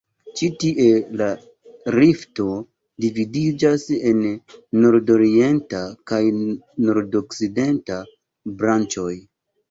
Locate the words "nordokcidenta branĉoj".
6.87-9.13